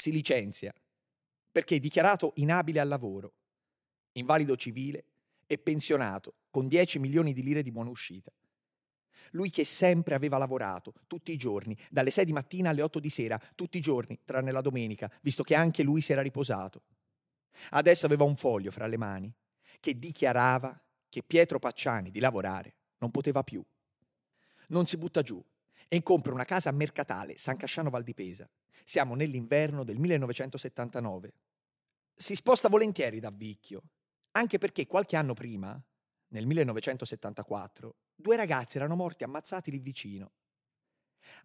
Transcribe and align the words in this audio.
Si 0.00 0.10
licenzia 0.10 0.72
perché 1.50 1.78
dichiarato 1.78 2.32
inabile 2.36 2.80
al 2.80 2.88
lavoro, 2.88 3.32
invalido 4.12 4.56
civile 4.56 5.04
e 5.46 5.58
pensionato 5.58 6.34
con 6.50 6.68
10 6.68 6.98
milioni 6.98 7.32
di 7.32 7.42
lire 7.42 7.62
di 7.62 7.72
buona 7.72 7.90
uscita. 7.90 8.32
Lui 9.30 9.50
che 9.50 9.64
sempre 9.64 10.14
aveva 10.14 10.38
lavorato, 10.38 10.92
tutti 11.06 11.32
i 11.32 11.36
giorni, 11.36 11.76
dalle 11.90 12.10
6 12.10 12.24
di 12.24 12.32
mattina 12.32 12.70
alle 12.70 12.82
8 12.82 13.00
di 13.00 13.10
sera, 13.10 13.40
tutti 13.54 13.78
i 13.78 13.80
giorni, 13.80 14.18
tranne 14.24 14.52
la 14.52 14.60
domenica, 14.60 15.10
visto 15.22 15.42
che 15.42 15.54
anche 15.54 15.82
lui 15.82 16.00
si 16.00 16.12
era 16.12 16.22
riposato. 16.22 16.82
Adesso 17.70 18.06
aveva 18.06 18.24
un 18.24 18.36
foglio 18.36 18.70
fra 18.70 18.86
le 18.86 18.96
mani 18.96 19.32
che 19.80 19.98
dichiarava 19.98 20.80
che 21.08 21.22
Pietro 21.22 21.58
Pacciani 21.58 22.10
di 22.10 22.20
lavorare 22.20 22.76
non 22.98 23.10
poteva 23.10 23.42
più. 23.42 23.64
Non 24.68 24.86
si 24.86 24.96
butta 24.96 25.22
giù 25.22 25.42
e 25.88 26.02
compra 26.02 26.32
una 26.32 26.44
casa 26.44 26.70
a 26.70 26.72
Mercatale, 26.72 27.38
San 27.38 27.56
Casciano 27.56 27.90
Val 27.90 28.02
di 28.02 28.14
Pesa. 28.14 28.48
Siamo 28.84 29.14
nell'inverno 29.14 29.84
del 29.84 29.98
1979. 29.98 31.34
Si 32.14 32.34
sposta 32.34 32.68
volentieri 32.68 33.20
da 33.20 33.30
Vicchio, 33.30 33.82
anche 34.32 34.58
perché 34.58 34.86
qualche 34.86 35.16
anno 35.16 35.34
prima, 35.34 35.80
nel 36.28 36.46
1974, 36.46 37.96
due 38.14 38.36
ragazzi 38.36 38.76
erano 38.76 38.96
morti 38.96 39.24
ammazzati 39.24 39.70
lì 39.70 39.78
vicino, 39.78 40.32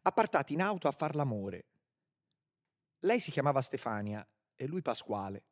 appartati 0.03 0.53
in 0.53 0.61
auto 0.61 0.87
a 0.87 0.91
far 0.91 1.15
l'amore. 1.15 1.67
Lei 2.99 3.19
si 3.19 3.31
chiamava 3.31 3.61
Stefania 3.61 4.27
e 4.55 4.67
lui 4.67 4.81
Pasquale, 4.81 5.45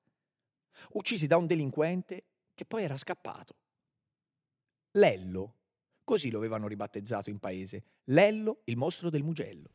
uccisi 0.92 1.28
da 1.28 1.38
un 1.38 1.46
delinquente 1.46 2.24
che 2.54 2.66
poi 2.66 2.84
era 2.84 2.98
scappato. 2.98 3.56
Lello, 4.92 5.54
così 6.04 6.30
lo 6.30 6.38
avevano 6.40 6.68
ribattezzato 6.68 7.30
in 7.30 7.40
paese, 7.40 7.84
Lello 8.06 8.62
il 8.66 8.76
mostro 8.78 9.10
del 9.10 9.24
Mugello. 9.24 9.70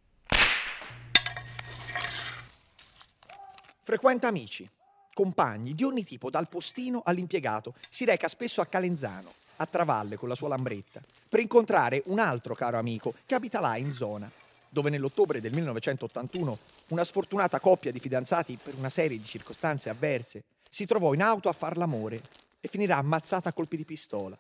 Frequenta 3.83 4.28
amici, 4.28 4.69
compagni 5.12 5.75
di 5.75 5.84
ogni 5.84 6.05
tipo, 6.05 6.31
dal 6.31 6.48
postino 6.48 7.03
all'impiegato, 7.05 7.75
si 7.89 8.05
reca 8.05 8.29
spesso 8.29 8.61
a 8.61 8.67
Calenzano, 8.67 9.33
a 9.56 9.67
Travalle 9.67 10.17
con 10.17 10.29
la 10.29 10.34
sua 10.34 10.48
lambretta, 10.48 11.01
per 11.29 11.41
incontrare 11.41 12.03
un 12.06 12.19
altro 12.19 12.55
caro 12.55 12.79
amico 12.79 13.14
che 13.25 13.34
abita 13.34 13.61
là 13.61 13.77
in 13.77 13.92
zona, 13.92 14.31
dove 14.69 14.91
nell'ottobre 14.91 15.41
del 15.41 15.53
1981 15.53 16.58
una 16.89 17.05
sfortunata 17.05 17.61
coppia 17.61 17.92
di 17.92 18.01
fidanzati, 18.01 18.58
per 18.61 18.75
una 18.75 18.91
serie 18.91 19.19
di 19.19 19.25
circostanze 19.25 19.89
avverse, 19.89 20.42
si 20.75 20.86
trovò 20.86 21.14
in 21.14 21.22
auto 21.22 21.48
a 21.48 21.53
far 21.53 21.77
l'amore 21.77 22.20
e 22.58 22.67
finirà 22.67 22.97
ammazzata 22.97 23.48
a 23.48 23.53
colpi 23.53 23.77
di 23.77 23.84
pistola. 23.84 24.36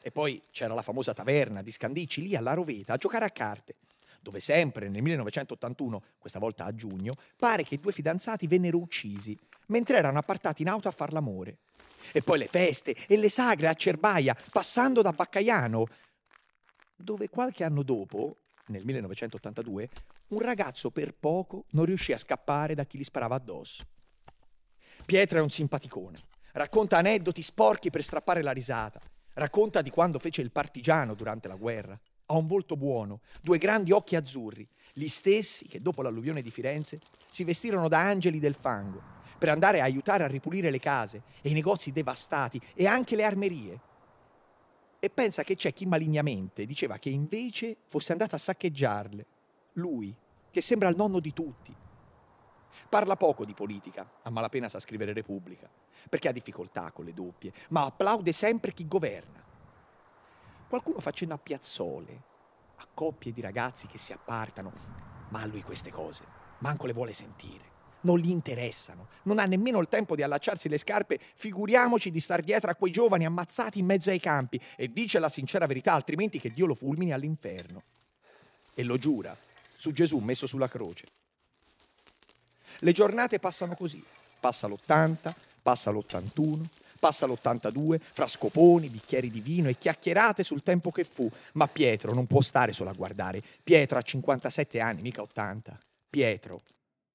E 0.00 0.12
poi 0.12 0.40
c'era 0.52 0.74
la 0.74 0.82
famosa 0.82 1.12
taverna 1.12 1.60
di 1.60 1.72
Scandicci 1.72 2.22
lì 2.22 2.36
alla 2.36 2.54
Roveta 2.54 2.92
a 2.92 2.96
giocare 2.96 3.24
a 3.24 3.30
carte, 3.30 3.74
dove 4.20 4.38
sempre 4.38 4.88
nel 4.88 5.02
1981, 5.02 6.02
questa 6.20 6.38
volta 6.38 6.66
a 6.66 6.74
giugno, 6.76 7.14
pare 7.36 7.64
che 7.64 7.74
i 7.74 7.80
due 7.80 7.90
fidanzati 7.90 8.46
vennero 8.46 8.78
uccisi 8.78 9.36
mentre 9.66 9.98
erano 9.98 10.20
appartati 10.20 10.62
in 10.62 10.68
auto 10.68 10.86
a 10.86 10.92
far 10.92 11.12
l'amore. 11.12 11.56
E 12.12 12.22
poi 12.22 12.38
le 12.38 12.46
feste 12.46 12.94
e 13.08 13.16
le 13.16 13.28
sagre 13.28 13.66
a 13.66 13.74
Cerbaia, 13.74 14.36
passando 14.52 15.02
da 15.02 15.10
Baccaiano, 15.10 15.84
dove 16.94 17.28
qualche 17.28 17.64
anno 17.64 17.82
dopo, 17.82 18.36
nel 18.66 18.84
1982, 18.84 19.88
un 20.28 20.38
ragazzo 20.38 20.90
per 20.90 21.12
poco 21.12 21.64
non 21.70 21.86
riuscì 21.86 22.12
a 22.12 22.18
scappare 22.18 22.76
da 22.76 22.84
chi 22.84 22.98
gli 22.98 23.04
sparava 23.04 23.34
addosso. 23.34 23.98
Pietro 25.10 25.38
è 25.38 25.42
un 25.42 25.50
simpaticone, 25.50 26.20
racconta 26.52 26.98
aneddoti 26.98 27.42
sporchi 27.42 27.90
per 27.90 28.04
strappare 28.04 28.44
la 28.44 28.52
risata, 28.52 29.00
racconta 29.34 29.82
di 29.82 29.90
quando 29.90 30.20
fece 30.20 30.40
il 30.40 30.52
partigiano 30.52 31.14
durante 31.14 31.48
la 31.48 31.56
guerra. 31.56 31.98
Ha 32.26 32.36
un 32.36 32.46
volto 32.46 32.76
buono, 32.76 33.18
due 33.42 33.58
grandi 33.58 33.90
occhi 33.90 34.14
azzurri, 34.14 34.64
gli 34.92 35.08
stessi 35.08 35.66
che 35.66 35.82
dopo 35.82 36.02
l'alluvione 36.02 36.42
di 36.42 36.52
Firenze 36.52 37.00
si 37.28 37.42
vestirono 37.42 37.88
da 37.88 37.98
angeli 37.98 38.38
del 38.38 38.54
fango 38.54 39.02
per 39.36 39.48
andare 39.48 39.80
a 39.80 39.82
aiutare 39.82 40.22
a 40.22 40.28
ripulire 40.28 40.70
le 40.70 40.78
case 40.78 41.24
e 41.42 41.50
i 41.50 41.54
negozi 41.54 41.90
devastati 41.90 42.60
e 42.72 42.86
anche 42.86 43.16
le 43.16 43.24
armerie. 43.24 43.80
E 45.00 45.10
pensa 45.10 45.42
che 45.42 45.56
c'è 45.56 45.72
chi 45.72 45.86
malignamente 45.86 46.64
diceva 46.64 46.98
che 46.98 47.08
invece 47.08 47.78
fosse 47.86 48.12
andato 48.12 48.36
a 48.36 48.38
saccheggiarle. 48.38 49.26
Lui, 49.72 50.14
che 50.52 50.60
sembra 50.60 50.88
il 50.88 50.94
nonno 50.94 51.18
di 51.18 51.32
tutti. 51.32 51.74
Parla 52.90 53.14
poco 53.14 53.44
di 53.44 53.54
politica, 53.54 54.04
a 54.22 54.30
malapena 54.30 54.68
sa 54.68 54.80
scrivere 54.80 55.12
Repubblica, 55.12 55.70
perché 56.08 56.26
ha 56.26 56.32
difficoltà 56.32 56.90
con 56.90 57.04
le 57.04 57.14
doppie, 57.14 57.52
ma 57.68 57.84
applaude 57.84 58.32
sempre 58.32 58.72
chi 58.72 58.88
governa. 58.88 59.40
Qualcuno 60.68 60.98
fa 60.98 61.12
cenno 61.12 61.34
a 61.34 61.38
piazzole, 61.38 62.22
a 62.74 62.86
coppie 62.92 63.30
di 63.30 63.40
ragazzi 63.40 63.86
che 63.86 63.96
si 63.96 64.12
appartano, 64.12 64.72
ma 65.28 65.40
a 65.40 65.46
lui 65.46 65.62
queste 65.62 65.92
cose 65.92 66.24
manco 66.58 66.86
le 66.86 66.92
vuole 66.92 67.12
sentire 67.12 67.68
non 68.02 68.18
gli 68.18 68.30
interessano, 68.30 69.08
non 69.24 69.38
ha 69.38 69.44
nemmeno 69.44 69.78
il 69.78 69.88
tempo 69.88 70.14
di 70.14 70.22
allacciarsi 70.22 70.70
le 70.70 70.78
scarpe, 70.78 71.20
figuriamoci 71.34 72.10
di 72.10 72.18
star 72.18 72.42
dietro 72.42 72.70
a 72.70 72.74
quei 72.74 72.90
giovani 72.90 73.26
ammazzati 73.26 73.78
in 73.78 73.84
mezzo 73.84 74.08
ai 74.08 74.20
campi 74.20 74.58
e 74.74 74.90
dice 74.90 75.18
la 75.18 75.28
sincera 75.28 75.66
verità, 75.66 75.92
altrimenti 75.92 76.40
che 76.40 76.50
Dio 76.50 76.64
lo 76.64 76.74
fulmini 76.74 77.12
all'inferno. 77.12 77.82
E 78.72 78.84
lo 78.84 78.96
giura 78.96 79.36
su 79.76 79.92
Gesù 79.92 80.16
messo 80.18 80.46
sulla 80.46 80.66
croce. 80.66 81.19
Le 82.80 82.92
giornate 82.92 83.38
passano 83.38 83.74
così, 83.74 84.02
passa 84.38 84.66
l'80, 84.66 85.32
passa 85.62 85.90
l'81, 85.90 86.62
passa 86.98 87.26
l'82, 87.26 88.00
fra 88.12 88.26
scoponi, 88.26 88.88
bicchieri 88.88 89.28
di 89.28 89.40
vino 89.40 89.68
e 89.68 89.76
chiacchierate 89.76 90.42
sul 90.42 90.62
tempo 90.62 90.90
che 90.90 91.04
fu, 91.04 91.30
ma 91.52 91.68
Pietro 91.68 92.14
non 92.14 92.26
può 92.26 92.40
stare 92.40 92.72
solo 92.72 92.90
a 92.90 92.94
guardare. 92.94 93.42
Pietro 93.62 93.98
ha 93.98 94.02
57 94.02 94.80
anni, 94.80 95.02
mica 95.02 95.20
80. 95.20 95.78
Pietro 96.08 96.62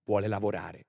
vuole 0.04 0.28
lavorare. 0.28 0.86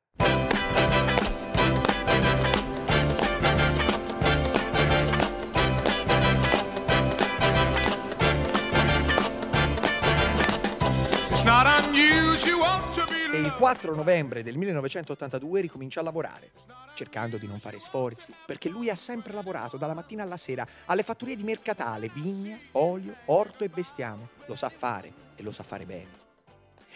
4 13.56 13.94
novembre 13.94 14.42
del 14.42 14.58
1982 14.58 15.62
ricomincia 15.62 16.00
a 16.00 16.02
lavorare, 16.02 16.50
cercando 16.94 17.38
di 17.38 17.46
non 17.46 17.58
fare 17.58 17.78
sforzi, 17.78 18.30
perché 18.44 18.68
lui 18.68 18.90
ha 18.90 18.94
sempre 18.94 19.32
lavorato 19.32 19.78
dalla 19.78 19.94
mattina 19.94 20.22
alla 20.22 20.36
sera 20.36 20.66
alle 20.84 21.02
fattorie 21.02 21.36
di 21.36 21.42
Mercatale, 21.42 22.10
vigna, 22.12 22.58
olio, 22.72 23.14
orto 23.24 23.64
e 23.64 23.70
bestiame. 23.70 24.28
Lo 24.44 24.54
sa 24.54 24.68
fare 24.68 25.10
e 25.36 25.42
lo 25.42 25.52
sa 25.52 25.62
fare 25.62 25.86
bene. 25.86 26.10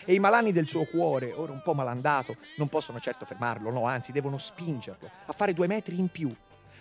E 0.05 0.13
i 0.13 0.19
malani 0.19 0.53
del 0.53 0.69
suo 0.69 0.85
cuore, 0.85 1.33
ora 1.33 1.53
un 1.53 1.63
po' 1.63 1.73
malandato, 1.73 2.37
non 2.59 2.69
possono 2.69 3.01
certo 3.01 3.25
fermarlo, 3.25 3.71
no, 3.71 3.87
anzi 3.87 4.13
devono 4.13 4.37
spingerlo 4.37 5.11
a 5.27 5.33
fare 5.33 5.55
due 5.55 5.67
metri 5.67 5.99
in 5.99 6.09
più 6.09 6.29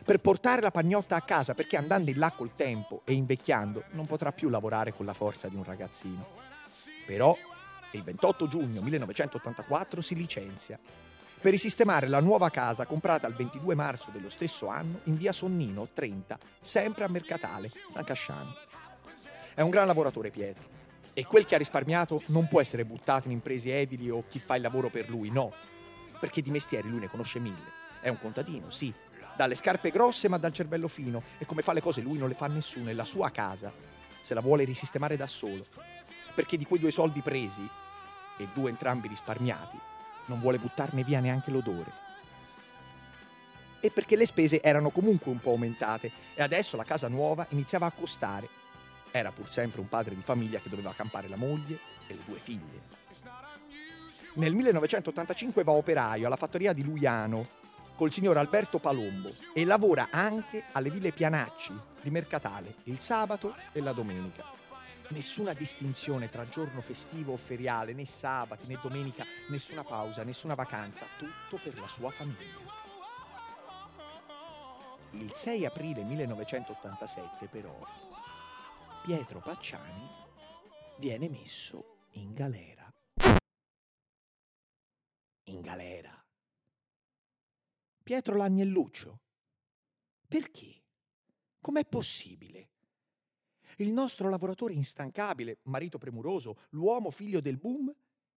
per 0.03 0.19
portare 0.19 0.59
la 0.59 0.71
pagnotta 0.71 1.15
a 1.15 1.21
casa 1.21 1.53
perché 1.53 1.77
andando 1.77 2.09
in 2.09 2.19
là 2.19 2.31
col 2.31 2.53
tempo 2.53 3.01
e 3.05 3.13
invecchiando 3.13 3.85
non 3.91 4.05
potrà 4.05 4.33
più 4.33 4.49
lavorare 4.49 4.93
con 4.93 5.05
la 5.05 5.13
forza 5.13 5.47
di 5.47 5.55
un 5.55 5.63
ragazzino. 5.63 6.27
Però 7.05 7.37
il 7.91 8.03
28 8.03 8.47
giugno 8.47 8.81
1984 8.81 10.01
si 10.01 10.15
licenzia 10.15 10.79
per 11.41 11.51
risistemare 11.51 12.07
la 12.07 12.19
nuova 12.19 12.49
casa 12.49 12.85
comprata 12.85 13.25
il 13.27 13.33
22 13.33 13.73
marzo 13.73 14.11
dello 14.11 14.29
stesso 14.29 14.67
anno 14.67 14.99
in 15.05 15.15
via 15.15 15.31
Sonnino 15.31 15.87
30, 15.93 16.37
sempre 16.59 17.05
a 17.05 17.07
Mercatale, 17.07 17.69
San 17.87 18.03
Casciano. 18.03 18.53
È 19.53 19.61
un 19.61 19.69
gran 19.69 19.87
lavoratore 19.87 20.31
Pietro 20.31 20.77
e 21.13 21.25
quel 21.25 21.45
che 21.45 21.55
ha 21.55 21.57
risparmiato 21.57 22.21
non 22.27 22.47
può 22.47 22.61
essere 22.61 22.85
buttato 22.85 23.27
in 23.27 23.33
imprese 23.33 23.77
edili 23.77 24.09
o 24.09 24.25
chi 24.27 24.39
fa 24.39 24.55
il 24.55 24.61
lavoro 24.61 24.89
per 24.89 25.09
lui, 25.09 25.29
no. 25.29 25.53
Perché 26.19 26.41
di 26.41 26.51
mestieri 26.51 26.89
lui 26.89 26.99
ne 26.99 27.09
conosce 27.09 27.39
mille. 27.39 27.71
È 28.01 28.09
un 28.09 28.17
contadino, 28.17 28.69
sì. 28.69 28.93
Dalle 29.35 29.55
scarpe 29.55 29.91
grosse 29.91 30.27
ma 30.27 30.37
dal 30.37 30.51
cervello 30.51 30.87
fino. 30.87 31.23
E 31.37 31.45
come 31.45 31.61
fa 31.61 31.73
le 31.73 31.81
cose 31.81 32.01
lui 32.01 32.17
non 32.17 32.27
le 32.27 32.35
fa 32.35 32.47
nessuno. 32.47 32.89
E 32.89 32.93
la 32.93 33.05
sua 33.05 33.31
casa 33.31 33.71
se 34.21 34.33
la 34.33 34.41
vuole 34.41 34.63
risistemare 34.63 35.15
da 35.15 35.27
solo. 35.27 35.63
Perché 36.33 36.57
di 36.57 36.65
quei 36.65 36.79
due 36.79 36.91
soldi 36.91 37.21
presi, 37.21 37.67
e 38.37 38.47
due 38.53 38.69
entrambi 38.69 39.07
risparmiati, 39.07 39.77
non 40.25 40.39
vuole 40.39 40.59
buttarne 40.59 41.03
via 41.03 41.19
neanche 41.19 41.51
l'odore. 41.51 42.07
E 43.81 43.91
perché 43.91 44.15
le 44.15 44.25
spese 44.25 44.61
erano 44.61 44.89
comunque 44.89 45.31
un 45.31 45.39
po' 45.39 45.51
aumentate 45.51 46.11
e 46.33 46.41
adesso 46.41 46.75
la 46.75 46.83
casa 46.83 47.07
nuova 47.07 47.45
iniziava 47.49 47.85
a 47.85 47.91
costare 47.91 48.59
era 49.11 49.31
pur 49.31 49.51
sempre 49.51 49.81
un 49.81 49.89
padre 49.89 50.15
di 50.15 50.21
famiglia 50.21 50.59
che 50.59 50.69
doveva 50.69 50.93
campare 50.93 51.27
la 51.27 51.35
moglie 51.35 51.79
e 52.07 52.13
le 52.13 52.21
due 52.25 52.39
figlie. 52.39 52.81
Nel 54.33 54.53
1985 54.53 55.63
va 55.63 55.71
operaio 55.71 56.27
alla 56.27 56.35
fattoria 56.35 56.73
di 56.73 56.83
Luiano 56.83 57.57
col 57.95 58.11
signor 58.11 58.37
Alberto 58.37 58.79
Palombo 58.79 59.29
e 59.53 59.65
lavora 59.65 60.09
anche 60.11 60.65
alle 60.73 60.89
ville 60.89 61.11
Pianacci 61.11 61.73
di 62.01 62.09
Mercatale 62.09 62.75
il 62.83 62.99
sabato 62.99 63.55
e 63.73 63.81
la 63.81 63.91
domenica. 63.91 64.58
Nessuna 65.11 65.53
distinzione 65.53 66.29
tra 66.29 66.43
giorno 66.43 66.81
festivo 66.81 67.33
o 67.33 67.37
feriale, 67.37 67.93
né 67.93 68.05
sabati 68.05 68.67
né 68.67 68.79
domenica, 68.79 69.25
nessuna 69.49 69.83
pausa, 69.83 70.23
nessuna 70.23 70.53
vacanza, 70.53 71.07
tutto 71.17 71.57
per 71.57 71.79
la 71.79 71.87
sua 71.87 72.11
famiglia. 72.11 72.77
Il 75.13 75.33
6 75.33 75.65
aprile 75.65 76.03
1987 76.03 77.47
però 77.47 77.75
Pietro 79.01 79.39
Pacciani 79.39 80.07
viene 80.99 81.27
messo 81.27 82.05
in 82.11 82.31
galera. 82.33 82.93
In 85.45 85.61
galera. 85.61 86.23
Pietro 88.03 88.35
Lagnelluccio. 88.35 89.19
Perché? 90.27 90.83
Com'è 91.59 91.83
possibile? 91.85 92.69
Il 93.79 93.91
nostro 93.93 94.27
lavoratore 94.27 94.73
instancabile, 94.73 95.59
marito 95.63 95.97
premuroso, 95.97 96.63
l'uomo 96.71 97.11
figlio 97.11 97.39
del 97.39 97.57
boom, 97.57 97.93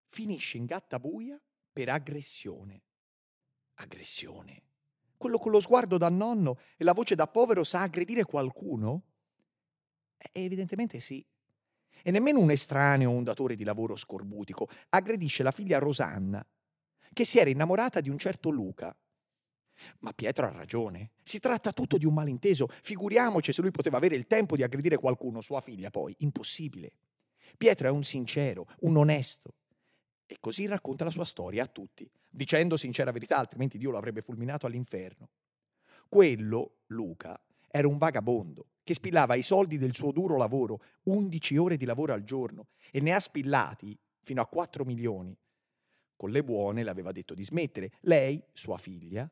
finisce 0.05 0.57
in 0.57 0.65
gattabuia 0.65 1.39
per 1.73 1.89
aggressione. 1.89 2.83
Aggressione. 3.75 4.61
Quello 5.17 5.39
con 5.39 5.51
lo 5.51 5.59
sguardo 5.59 5.97
da 5.97 6.09
nonno 6.09 6.59
e 6.77 6.83
la 6.83 6.93
voce 6.93 7.15
da 7.15 7.25
povero 7.25 7.63
sa 7.63 7.81
aggredire 7.81 8.23
qualcuno? 8.23 9.03
Eh, 10.17 10.43
evidentemente 10.43 10.99
sì. 10.99 11.25
E 12.03 12.11
nemmeno 12.11 12.39
un 12.39 12.51
estraneo 12.51 13.09
o 13.09 13.15
un 13.15 13.23
datore 13.23 13.55
di 13.55 13.63
lavoro 13.63 13.95
scorbutico 13.95 14.69
aggredisce 14.89 15.41
la 15.41 15.51
figlia 15.51 15.79
Rosanna, 15.79 16.45
che 17.11 17.25
si 17.25 17.39
era 17.39 17.49
innamorata 17.49 17.99
di 17.99 18.09
un 18.09 18.19
certo 18.19 18.51
Luca. 18.51 18.95
Ma 19.99 20.13
Pietro 20.13 20.45
ha 20.45 20.51
ragione. 20.51 21.11
Si 21.23 21.39
tratta 21.39 21.71
tutto 21.71 21.97
di 21.97 22.05
un 22.05 22.13
malinteso. 22.13 22.67
Figuriamoci 22.67 23.51
se 23.51 23.61
lui 23.61 23.71
poteva 23.71 23.97
avere 23.97 24.15
il 24.15 24.27
tempo 24.27 24.55
di 24.55 24.63
aggredire 24.63 24.97
qualcuno, 24.97 25.41
sua 25.41 25.61
figlia 25.61 25.89
poi. 25.89 26.15
Impossibile. 26.19 26.93
Pietro 27.57 27.87
è 27.87 27.91
un 27.91 28.03
sincero, 28.03 28.67
un 28.81 28.97
onesto. 28.97 29.55
E 30.25 30.37
così 30.39 30.65
racconta 30.65 31.03
la 31.03 31.11
sua 31.11 31.25
storia 31.25 31.63
a 31.63 31.67
tutti, 31.67 32.09
dicendo 32.29 32.77
sincera 32.77 33.11
verità, 33.11 33.37
altrimenti 33.37 33.77
Dio 33.77 33.91
lo 33.91 33.97
avrebbe 33.97 34.21
fulminato 34.21 34.65
all'inferno. 34.65 35.29
Quello, 36.07 36.77
Luca, 36.87 37.39
era 37.67 37.87
un 37.87 37.97
vagabondo 37.97 38.67
che 38.83 38.93
spillava 38.93 39.35
i 39.35 39.43
soldi 39.43 39.77
del 39.77 39.93
suo 39.93 40.11
duro 40.11 40.37
lavoro, 40.37 40.81
11 41.03 41.57
ore 41.57 41.77
di 41.77 41.85
lavoro 41.85 42.13
al 42.13 42.23
giorno, 42.23 42.67
e 42.91 42.99
ne 42.99 43.13
ha 43.13 43.19
spillati 43.19 43.97
fino 44.21 44.41
a 44.41 44.47
4 44.47 44.83
milioni. 44.83 45.37
Con 46.15 46.31
le 46.31 46.43
buone 46.43 46.83
le 46.83 46.89
aveva 46.89 47.11
detto 47.11 47.33
di 47.33 47.43
smettere. 47.43 47.91
Lei, 48.01 48.41
sua 48.53 48.77
figlia, 48.77 49.29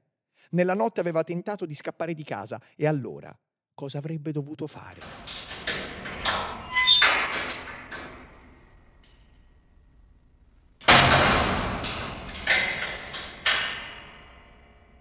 nella 0.51 0.73
notte 0.73 0.99
aveva 0.99 1.23
tentato 1.23 1.65
di 1.65 1.73
scappare 1.73 2.13
di 2.13 2.23
casa 2.23 2.61
e 2.75 2.87
allora 2.87 3.37
cosa 3.73 3.97
avrebbe 3.97 4.31
dovuto 4.31 4.67
fare? 4.67 4.99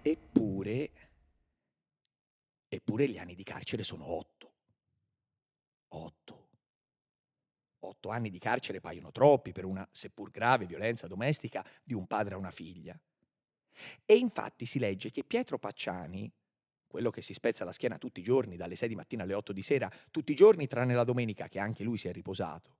Eppure, 0.02 0.90
eppure 2.68 3.08
gli 3.08 3.18
anni 3.18 3.34
di 3.34 3.42
carcere 3.42 3.82
sono 3.82 4.06
otto. 4.06 4.52
Otto. 5.88 6.48
Otto 7.80 8.08
anni 8.08 8.30
di 8.30 8.38
carcere 8.38 8.80
paiono 8.80 9.12
troppi 9.12 9.52
per 9.52 9.64
una 9.64 9.86
seppur 9.90 10.30
grave 10.30 10.66
violenza 10.66 11.06
domestica 11.06 11.64
di 11.82 11.94
un 11.94 12.06
padre 12.06 12.34
a 12.34 12.38
una 12.38 12.50
figlia. 12.50 12.98
E 14.04 14.16
infatti 14.16 14.66
si 14.66 14.78
legge 14.78 15.10
che 15.10 15.24
Pietro 15.24 15.58
Pacciani, 15.58 16.30
quello 16.86 17.10
che 17.10 17.20
si 17.20 17.34
spezza 17.34 17.64
la 17.64 17.72
schiena 17.72 17.98
tutti 17.98 18.20
i 18.20 18.22
giorni, 18.24 18.56
dalle 18.56 18.76
6 18.76 18.88
di 18.88 18.94
mattina 18.94 19.22
alle 19.22 19.34
8 19.34 19.52
di 19.52 19.62
sera, 19.62 19.90
tutti 20.10 20.32
i 20.32 20.34
giorni 20.34 20.66
tranne 20.66 20.94
la 20.94 21.04
domenica 21.04 21.48
che 21.48 21.58
anche 21.58 21.84
lui 21.84 21.98
si 21.98 22.08
è 22.08 22.12
riposato, 22.12 22.76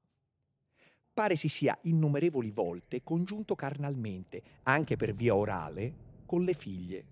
pare 1.12 1.36
si 1.36 1.48
sia 1.48 1.78
innumerevoli 1.82 2.50
volte 2.50 3.02
congiunto 3.02 3.54
carnalmente, 3.54 4.42
anche 4.62 4.96
per 4.96 5.12
via 5.12 5.34
orale, 5.34 6.06
con 6.24 6.42
le 6.42 6.54
figlie, 6.54 7.04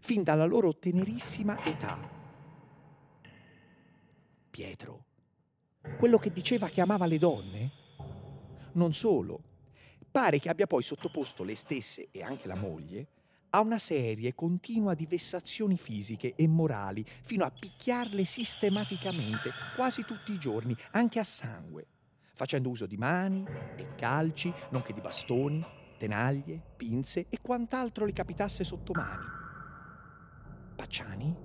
fin 0.00 0.22
dalla 0.22 0.44
loro 0.46 0.78
tenerissima 0.78 1.64
età. 1.64 2.18
Pietro, 4.50 5.04
quello 5.98 6.18
che 6.18 6.32
diceva 6.32 6.68
che 6.68 6.80
amava 6.80 7.06
le 7.06 7.18
donne? 7.18 7.70
Non 8.72 8.92
solo, 8.92 9.42
pare 10.10 10.38
che 10.38 10.48
abbia 10.48 10.66
poi 10.66 10.82
sottoposto 10.82 11.44
le 11.44 11.54
stesse 11.54 12.08
e 12.10 12.22
anche 12.22 12.46
la 12.46 12.56
moglie 12.56 13.08
a 13.50 13.60
una 13.60 13.78
serie 13.78 14.34
continua 14.34 14.94
di 14.94 15.06
vessazioni 15.06 15.76
fisiche 15.76 16.34
e 16.36 16.46
morali, 16.46 17.04
fino 17.22 17.44
a 17.44 17.50
picchiarle 17.50 18.24
sistematicamente, 18.24 19.50
quasi 19.74 20.04
tutti 20.04 20.32
i 20.32 20.38
giorni, 20.38 20.76
anche 20.92 21.18
a 21.18 21.24
sangue, 21.24 21.86
facendo 22.34 22.68
uso 22.68 22.86
di 22.86 22.96
mani 22.96 23.44
e 23.76 23.86
calci, 23.96 24.52
nonché 24.70 24.92
di 24.92 25.00
bastoni, 25.00 25.64
tenaglie, 25.98 26.62
pinze 26.76 27.26
e 27.28 27.38
quant'altro 27.40 28.04
le 28.04 28.12
capitasse 28.12 28.64
sotto 28.64 28.92
mani. 28.94 29.24
Pacciani? 30.76 31.36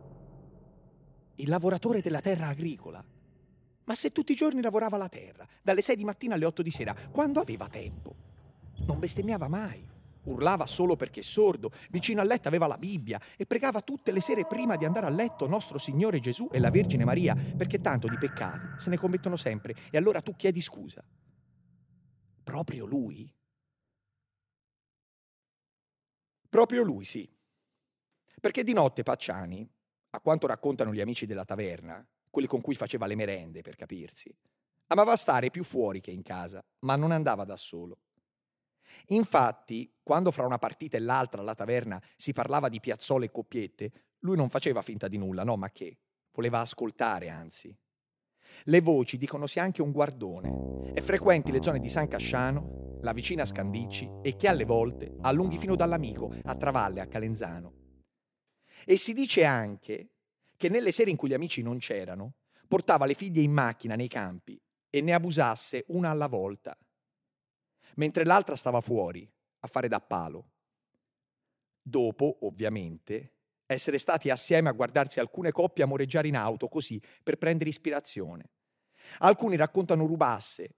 Il 1.36 1.50
lavoratore 1.50 2.02
della 2.02 2.22
terra 2.22 2.48
agricola. 2.48 3.04
Ma 3.88 3.94
se 3.94 4.12
tutti 4.12 4.32
i 4.32 4.36
giorni 4.36 4.62
lavorava 4.62 4.98
la 4.98 5.10
terra, 5.10 5.46
dalle 5.62 5.82
6 5.82 5.96
di 5.96 6.06
mattina 6.06 6.36
alle 6.36 6.46
8 6.46 6.62
di 6.62 6.72
sera, 6.72 6.96
quando 7.12 7.40
aveva 7.40 7.68
tempo? 7.68 8.16
Non 8.88 9.00
bestemmiava 9.00 9.48
mai. 9.48 9.95
Urlava 10.26 10.66
solo 10.66 10.96
perché 10.96 11.22
sordo, 11.22 11.72
vicino 11.90 12.22
al 12.22 12.28
letto 12.28 12.48
aveva 12.48 12.68
la 12.68 12.78
Bibbia 12.78 13.20
e 13.38 13.46
pregava 13.46 13.82
tutte 13.82 14.12
le 14.12 14.22
sere 14.22 14.46
prima 14.46 14.76
di 14.76 14.86
andare 14.86 15.06
a 15.06 15.10
letto 15.10 15.48
nostro 15.48 15.78
Signore 15.78 16.20
Gesù 16.20 16.50
e 16.52 16.60
la 16.60 16.70
Vergine 16.70 17.06
Maria, 17.06 17.36
perché 17.36 17.80
tanto 17.80 18.08
di 18.08 18.18
peccati 18.18 18.80
se 18.80 18.90
ne 18.90 18.98
commettono 18.98 19.36
sempre 19.36 19.76
e 19.92 19.98
allora 19.98 20.22
tu 20.22 20.36
chiedi 20.36 20.62
scusa. 20.62 21.04
Proprio 22.44 22.86
lui? 22.86 23.34
Proprio 26.48 26.84
lui, 26.84 27.04
sì. 27.04 27.30
Perché 28.40 28.64
di 28.64 28.74
notte 28.74 29.04
Pacciani, 29.04 29.68
a 30.12 30.22
quanto 30.22 30.48
raccontano 30.48 30.94
gli 30.94 31.02
amici 31.02 31.26
della 31.26 31.44
taverna, 31.44 32.06
quelli 32.30 32.48
con 32.48 32.62
cui 32.62 32.76
faceva 32.76 33.08
le 33.08 33.16
merende, 33.16 33.62
per 33.62 33.76
capirsi, 33.76 34.34
amava 34.88 35.16
stare 35.16 35.50
più 35.50 35.64
fuori 35.64 36.00
che 36.00 36.12
in 36.12 36.22
casa, 36.22 36.64
ma 36.80 36.96
non 36.96 37.12
andava 37.12 37.44
da 37.44 37.58
solo. 37.58 38.00
Infatti, 39.08 39.92
quando 40.02 40.32
fra 40.32 40.46
una 40.46 40.58
partita 40.58 40.98
e 40.98 41.00
l'altra 41.00 41.42
alla 41.42 41.56
taverna 41.56 42.02
si 42.16 42.34
parlava 42.34 42.70
di 42.70 42.80
piazzole 42.80 43.26
e 43.26 43.32
coppiette, 43.32 43.92
lui 44.20 44.36
non 44.36 44.50
faceva 44.50 44.82
finta 44.82 45.08
di 45.08 45.18
nulla, 45.18 45.44
no, 45.44 45.56
ma 45.56 45.70
che? 45.72 45.98
Voleva 46.32 46.60
ascoltare, 46.60 47.30
anzi. 47.30 47.76
Le 48.64 48.82
voci 48.82 49.18
dicono 49.18 49.48
sia 49.48 49.64
anche 49.64 49.82
un 49.82 49.92
guardone. 49.92 50.92
È 50.94 51.02
frequenti 51.02 51.52
le 51.52 51.62
zone 51.62 51.80
di 51.80 51.90
San 51.90 52.08
Casciano, 52.08 52.98
la 53.02 53.14
vicina 53.14 53.46
Scandicci 53.46 54.10
e 54.22 54.36
che 54.36 54.48
alle 54.48 54.66
volte 54.66 55.16
allunghi 55.22 55.58
fino 55.58 55.76
dall'amico 55.76 56.34
a 56.44 56.56
Travalle, 56.56 57.02
a 57.02 57.08
Calenzano. 57.08 57.74
E 58.86 58.98
si 58.98 59.14
dice 59.14 59.46
anche 59.46 60.10
che 60.58 60.70
nelle 60.70 60.92
sere 60.92 61.12
in 61.12 61.18
cui 61.18 61.30
gli 61.30 61.34
amici 61.34 61.62
non 61.62 61.78
c'erano, 61.78 62.36
portava 62.68 63.06
le 63.06 63.14
figlie 63.14 63.42
in 63.42 63.52
macchina 63.52 63.96
nei 63.96 64.08
campi 64.08 64.60
e 64.90 65.02
ne 65.02 65.14
abusasse 65.14 65.86
una 65.90 66.10
alla 66.10 66.28
volta, 66.28 66.78
mentre 67.96 68.26
l'altra 68.26 68.56
stava 68.56 68.82
fuori 68.82 69.30
a 69.60 69.68
fare 69.68 69.88
da 69.88 70.00
palo. 70.00 70.52
Dopo, 71.82 72.38
ovviamente, 72.42 73.34
essere 73.66 73.98
stati 73.98 74.30
assieme 74.30 74.70
a 74.70 74.74
guardarsi 74.74 75.20
alcune 75.20 75.52
coppie 75.52 75.84
amoreggiare 75.84 76.28
in 76.28 76.36
auto 76.36 76.68
così 76.68 77.02
per 77.24 77.38
prendere 77.38 77.70
ispirazione. 77.70 78.50
Alcuni 79.20 79.56
raccontano 79.56 80.06
rubasse, 80.06 80.76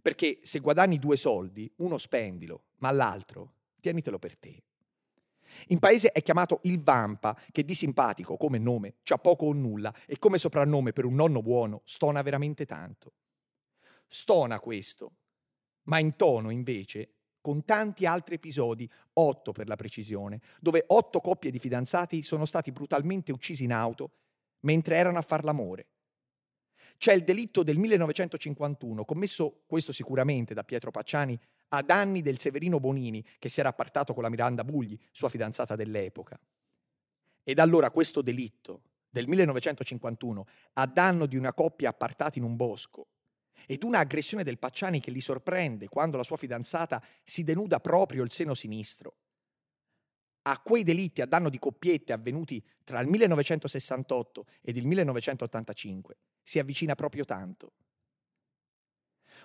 perché 0.00 0.40
se 0.42 0.60
guadagni 0.60 0.98
due 0.98 1.16
soldi, 1.16 1.70
uno 1.76 1.98
spendilo, 1.98 2.64
ma 2.76 2.90
l'altro 2.90 3.54
tienitelo 3.80 4.18
per 4.18 4.36
te. 4.36 4.62
In 5.68 5.78
paese 5.78 6.12
è 6.12 6.22
chiamato 6.22 6.60
il 6.64 6.82
Vampa, 6.82 7.36
che 7.50 7.64
di 7.64 7.74
simpatico 7.74 8.36
come 8.36 8.58
nome 8.58 8.96
c'ha 9.02 9.18
poco 9.18 9.46
o 9.46 9.52
nulla 9.52 9.92
e 10.06 10.18
come 10.18 10.38
soprannome 10.38 10.92
per 10.92 11.04
un 11.04 11.14
nonno 11.14 11.42
buono 11.42 11.82
stona 11.84 12.22
veramente 12.22 12.64
tanto. 12.64 13.14
Stona 14.06 14.60
questo, 14.60 15.12
ma 15.88 15.98
in 15.98 16.16
tono 16.16 16.50
invece 16.50 17.10
con 17.40 17.64
tanti 17.64 18.04
altri 18.04 18.34
episodi, 18.34 18.88
otto 19.14 19.52
per 19.52 19.68
la 19.68 19.76
precisione, 19.76 20.40
dove 20.60 20.84
otto 20.88 21.20
coppie 21.20 21.50
di 21.50 21.58
fidanzati 21.58 22.22
sono 22.22 22.44
stati 22.44 22.72
brutalmente 22.72 23.32
uccisi 23.32 23.64
in 23.64 23.72
auto 23.72 24.10
mentre 24.60 24.96
erano 24.96 25.18
a 25.18 25.22
far 25.22 25.44
l'amore. 25.44 25.86
C'è 26.98 27.12
il 27.12 27.22
delitto 27.22 27.62
del 27.62 27.78
1951, 27.78 29.04
commesso, 29.04 29.62
questo 29.66 29.92
sicuramente, 29.92 30.52
da 30.52 30.64
Pietro 30.64 30.90
Pacciani, 30.90 31.38
a 31.68 31.82
danni 31.82 32.22
del 32.22 32.38
Severino 32.38 32.80
Bonini, 32.80 33.24
che 33.38 33.48
si 33.48 33.60
era 33.60 33.68
appartato 33.68 34.14
con 34.14 34.24
la 34.24 34.28
Miranda 34.28 34.64
Bugli, 34.64 34.98
sua 35.12 35.28
fidanzata 35.28 35.76
dell'epoca. 35.76 36.38
Ed 37.44 37.58
allora 37.60 37.90
questo 37.92 38.20
delitto 38.20 38.82
del 39.08 39.28
1951, 39.28 40.46
a 40.74 40.86
danno 40.86 41.26
di 41.26 41.36
una 41.36 41.54
coppia 41.54 41.90
appartata 41.90 42.36
in 42.36 42.44
un 42.44 42.56
bosco, 42.56 43.06
ed 43.66 43.82
una 43.82 43.98
aggressione 43.98 44.44
del 44.44 44.58
Pacciani 44.58 45.00
che 45.00 45.10
li 45.10 45.20
sorprende 45.20 45.88
quando 45.88 46.16
la 46.16 46.22
sua 46.22 46.36
fidanzata 46.36 47.02
si 47.24 47.42
denuda 47.44 47.80
proprio 47.80 48.22
il 48.22 48.30
seno 48.30 48.54
sinistro. 48.54 49.16
A 50.42 50.60
quei 50.60 50.82
delitti 50.82 51.20
a 51.20 51.26
danno 51.26 51.50
di 51.50 51.58
coppiette 51.58 52.12
avvenuti 52.12 52.64
tra 52.84 53.00
il 53.00 53.08
1968 53.08 54.46
ed 54.62 54.76
il 54.76 54.86
1985 54.86 56.16
si 56.42 56.58
avvicina 56.58 56.94
proprio 56.94 57.24
tanto. 57.24 57.72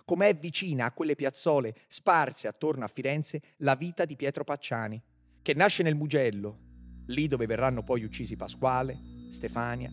Come 0.06 0.30
è 0.30 0.36
vicina 0.36 0.86
a 0.86 0.92
quelle 0.92 1.16
piazzole 1.16 1.76
sparse 1.88 2.48
attorno 2.48 2.86
a 2.86 2.88
Firenze 2.88 3.42
la 3.58 3.76
vita 3.76 4.06
di 4.06 4.16
Pietro 4.16 4.44
Pacciani, 4.44 5.02
che 5.42 5.54
nasce 5.54 5.84
nel 5.84 5.96
Mugello, 5.96 6.60
lì 7.08 7.28
dove 7.28 7.46
verranno 7.46 7.84
poi 7.84 8.04
uccisi 8.04 8.36
Pasquale, 8.36 9.28
Stefania, 9.30 9.92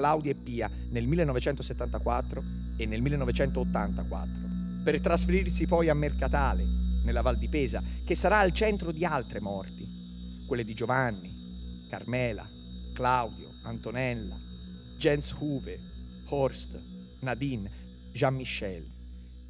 Claudia 0.00 0.30
e 0.30 0.34
Pia 0.34 0.70
nel 0.88 1.06
1974 1.06 2.42
e 2.78 2.86
nel 2.86 3.02
1984, 3.02 4.32
per 4.82 4.98
trasferirsi 4.98 5.66
poi 5.66 5.90
a 5.90 5.94
Mercatale, 5.94 6.64
nella 7.04 7.20
Val 7.20 7.36
di 7.36 7.50
Pesa, 7.50 7.82
che 8.02 8.14
sarà 8.14 8.38
al 8.38 8.52
centro 8.52 8.92
di 8.92 9.04
altre 9.04 9.40
morti, 9.40 9.86
quelle 10.46 10.64
di 10.64 10.72
Giovanni, 10.72 11.86
Carmela, 11.90 12.48
Claudio, 12.94 13.50
Antonella, 13.64 14.38
Jens 14.96 15.32
Huve, 15.38 15.78
Horst, 16.28 16.82
Nadine, 17.20 17.70
Jean-Michel. 18.10 18.90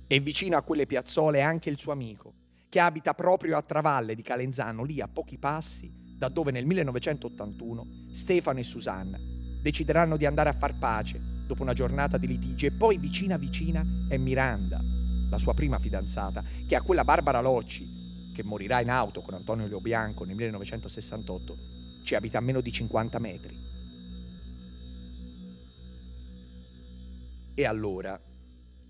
E 0.09 0.19
vicino 0.19 0.57
a 0.57 0.63
quelle 0.63 0.87
piazzole 0.87 1.43
anche 1.43 1.71
il 1.71 1.79
suo 1.79 1.93
amico, 1.93 2.35
che 2.69 2.81
abita 2.81 3.15
proprio 3.15 3.57
a 3.57 3.63
Travalle 3.63 4.17
di 4.17 4.23
Calenzano, 4.23 4.83
lì 4.83 5.01
a 5.01 5.07
pochi 5.07 5.39
passi 5.39 6.09
da 6.19 6.29
dove 6.29 6.51
nel 6.51 6.67
1981 6.67 8.09
Stefano 8.13 8.59
e 8.59 8.65
Susanna 8.65 9.39
decideranno 9.61 10.17
di 10.17 10.27
andare 10.27 10.49
a 10.49 10.55
far 10.55 10.79
pace 10.79 11.21
dopo 11.47 11.63
una 11.63 11.73
giornata 11.73 12.17
di 12.17 12.27
litigi 12.27 12.67
e 12.67 12.71
poi 12.71 12.97
vicina 12.97 13.37
vicina 13.37 13.85
è 14.09 14.17
Miranda, 14.17 14.81
la 15.29 15.39
sua 15.39 15.55
prima 15.55 15.79
fidanzata, 15.79 16.45
che 16.67 16.77
ha 16.77 16.83
quella 16.83 17.05
Barbara 17.05 17.41
Locci, 17.41 18.33
che 18.33 18.45
morirà 18.45 18.81
in 18.81 18.91
auto 18.91 19.21
con 19.21 19.35
Antonio 19.35 19.67
Leo 19.67 19.81
Bianco 19.81 20.25
nel 20.25 20.37
1968, 20.37 21.59
ci 22.05 22.15
abita 22.15 22.39
a 22.39 22.41
meno 22.41 22.61
di 22.61 22.73
50 22.73 23.19
metri. 23.19 23.59
E 27.55 27.65
allora 27.65 28.21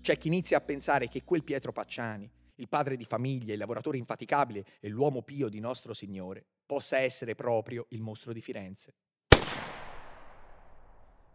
c'è 0.01 0.17
chi 0.17 0.27
inizia 0.27 0.57
a 0.57 0.61
pensare 0.61 1.07
che 1.07 1.23
quel 1.23 1.43
Pietro 1.43 1.71
Pacciani, 1.71 2.29
il 2.55 2.69
padre 2.69 2.95
di 2.95 3.05
famiglia, 3.05 3.53
il 3.53 3.59
lavoratore 3.59 3.97
infaticabile 3.97 4.65
e 4.79 4.87
l'uomo 4.87 5.23
pio 5.23 5.49
di 5.49 5.59
nostro 5.59 5.93
Signore, 5.93 6.45
possa 6.65 6.99
essere 6.99 7.35
proprio 7.35 7.85
il 7.89 8.01
mostro 8.01 8.33
di 8.33 8.41
Firenze. 8.41 8.93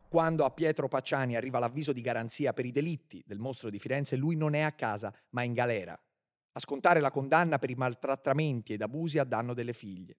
Quando 0.09 0.45
a 0.45 0.51
Pietro 0.51 0.87
Pacciani 0.87 1.37
arriva 1.37 1.59
l'avviso 1.59 1.93
di 1.93 2.01
garanzia 2.01 2.53
per 2.53 2.65
i 2.65 2.71
delitti 2.71 3.23
del 3.27 3.39
mostro 3.39 3.71
di 3.71 3.79
Firenze, 3.79 4.17
lui 4.17 4.37
non 4.37 4.55
è 4.55 4.61
a 4.61 4.73
casa, 4.73 5.13
ma 5.31 5.43
in 5.43 5.53
galera, 5.53 5.99
a 6.53 6.61
scontare 6.61 7.01
la 7.01 7.11
condanna 7.11 7.59
per 7.59 7.71
i 7.71 7.75
maltrattamenti 7.75 8.73
ed 8.73 8.83
abusi 8.83 9.19
a 9.19 9.25
danno 9.25 9.53
delle 9.53 9.73
figlie. 9.73 10.17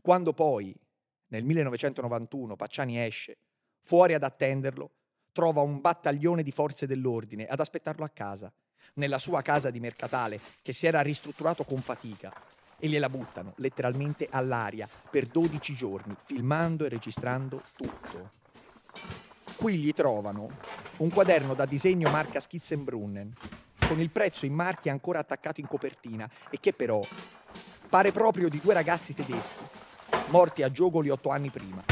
Quando 0.00 0.32
poi, 0.32 0.74
nel 1.28 1.44
1991, 1.44 2.56
Pacciani 2.56 2.98
esce, 3.04 3.36
fuori 3.80 4.14
ad 4.14 4.22
attenderlo, 4.22 4.90
trova 5.32 5.60
un 5.60 5.80
battaglione 5.80 6.42
di 6.42 6.50
forze 6.50 6.86
dell'ordine 6.86 7.46
ad 7.46 7.60
aspettarlo 7.60 8.04
a 8.04 8.10
casa, 8.10 8.52
nella 8.94 9.18
sua 9.18 9.42
casa 9.42 9.70
di 9.70 9.80
Mercatale, 9.80 10.40
che 10.62 10.72
si 10.72 10.86
era 10.86 11.02
ristrutturato 11.02 11.64
con 11.64 11.78
fatica, 11.78 12.32
e 12.78 12.88
gliela 12.88 13.08
buttano 13.08 13.52
letteralmente 13.58 14.28
all'aria 14.30 14.88
per 15.08 15.26
12 15.26 15.74
giorni, 15.74 16.16
filmando 16.24 16.84
e 16.84 16.88
registrando 16.88 17.62
tutto. 17.76 18.40
Qui 19.56 19.76
gli 19.76 19.92
trovano 19.92 20.48
un 20.98 21.10
quaderno 21.10 21.54
da 21.54 21.66
disegno 21.66 22.10
marca 22.10 22.40
Skizzenbrunnen, 22.40 23.32
con 23.86 24.00
il 24.00 24.10
prezzo 24.10 24.46
in 24.46 24.54
marchi 24.54 24.88
ancora 24.88 25.20
attaccato 25.20 25.60
in 25.60 25.66
copertina 25.66 26.28
e 26.50 26.58
che 26.60 26.72
però 26.72 27.00
pare 27.88 28.12
proprio 28.12 28.48
di 28.48 28.60
due 28.60 28.74
ragazzi 28.74 29.14
tedeschi, 29.14 29.62
morti 30.28 30.62
a 30.62 30.70
Giogoli 30.70 31.10
otto 31.10 31.28
anni 31.30 31.50
prima. 31.50 31.82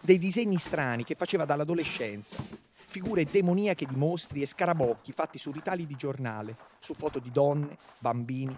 Dei 0.00 0.18
disegni 0.18 0.58
strani 0.58 1.04
che 1.04 1.14
faceva 1.14 1.44
dall'adolescenza, 1.44 2.36
figure 2.74 3.24
demoniache 3.24 3.86
di 3.86 3.96
mostri 3.96 4.42
e 4.42 4.46
scarabocchi 4.46 5.12
fatti 5.12 5.38
su 5.38 5.50
ritali 5.50 5.86
di 5.86 5.96
giornale, 5.96 6.56
su 6.78 6.94
foto 6.94 7.18
di 7.18 7.30
donne, 7.30 7.76
bambini, 7.98 8.56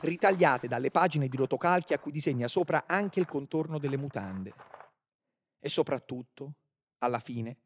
ritagliate 0.00 0.68
dalle 0.68 0.90
pagine 0.90 1.28
di 1.28 1.36
rotocalchi 1.36 1.92
a 1.92 1.98
cui 1.98 2.12
disegna 2.12 2.48
sopra 2.48 2.84
anche 2.86 3.20
il 3.20 3.26
contorno 3.26 3.78
delle 3.78 3.96
mutande. 3.96 4.52
E 5.64 5.68
soprattutto, 5.68 6.56
alla 6.98 7.20
fine, 7.20 7.56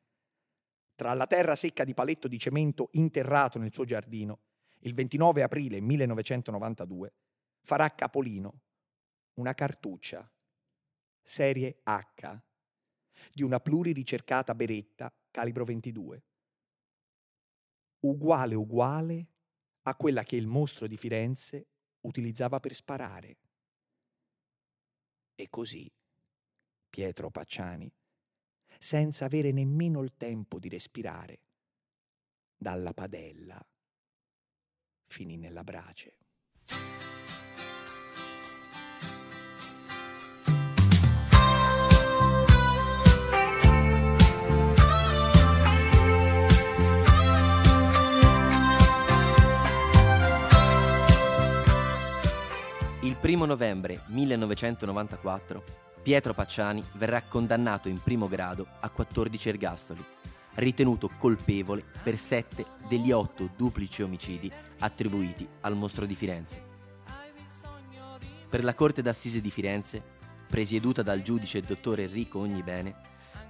tra 0.94 1.14
la 1.14 1.26
terra 1.26 1.56
secca 1.56 1.82
di 1.82 1.94
paletto 1.94 2.28
di 2.28 2.38
cemento 2.38 2.90
interrato 2.92 3.58
nel 3.58 3.72
suo 3.72 3.86
giardino, 3.86 4.40
il 4.80 4.92
29 4.92 5.42
aprile 5.42 5.80
1992, 5.80 7.14
farà 7.62 7.94
capolino 7.94 8.60
una 9.38 9.54
cartuccia, 9.54 10.30
serie 11.22 11.80
H, 11.84 12.38
di 13.32 13.42
una 13.42 13.60
pluriricercata 13.60 14.54
beretta 14.54 15.10
calibro 15.30 15.64
22, 15.64 16.24
uguale 18.00 18.54
uguale 18.54 19.30
a 19.84 19.96
quella 19.96 20.22
che 20.22 20.36
il 20.36 20.46
mostro 20.46 20.86
di 20.86 20.98
Firenze 20.98 21.68
utilizzava 22.02 22.60
per 22.60 22.74
sparare. 22.74 23.38
E 25.34 25.48
così 25.48 25.90
Pietro 26.96 27.28
Pacciani, 27.30 27.92
senza 28.78 29.26
avere 29.26 29.52
nemmeno 29.52 30.02
il 30.02 30.14
tempo 30.16 30.58
di 30.58 30.70
respirare, 30.70 31.40
dalla 32.56 32.94
padella 32.94 33.62
finì 35.04 35.36
nella 35.36 35.62
brace. 35.62 36.16
Il 53.02 53.16
primo 53.20 53.44
novembre 53.44 54.02
1994 54.06 55.85
Pietro 56.06 56.34
Pacciani 56.34 56.84
verrà 56.92 57.20
condannato 57.22 57.88
in 57.88 58.00
primo 58.00 58.28
grado 58.28 58.68
a 58.78 58.90
14 58.90 59.48
ergastoli, 59.48 60.04
ritenuto 60.54 61.10
colpevole 61.18 61.84
per 62.00 62.16
sette 62.16 62.64
degli 62.88 63.10
otto 63.10 63.50
duplici 63.56 64.04
omicidi 64.04 64.48
attribuiti 64.78 65.48
al 65.62 65.74
mostro 65.74 66.06
di 66.06 66.14
Firenze. 66.14 66.62
Per 68.48 68.62
la 68.62 68.72
Corte 68.74 69.02
d'Assise 69.02 69.40
di 69.40 69.50
Firenze, 69.50 70.00
presieduta 70.46 71.02
dal 71.02 71.22
giudice 71.22 71.60
dottor 71.60 71.98
Enrico 71.98 72.38
Ognibene, 72.38 72.94